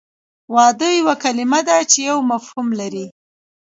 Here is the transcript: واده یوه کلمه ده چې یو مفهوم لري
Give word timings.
واده 0.55 0.87
یوه 0.99 1.15
کلمه 1.23 1.59
ده 1.67 1.77
چې 1.91 1.99
یو 2.09 2.17
مفهوم 2.31 2.67
لري 2.79 3.05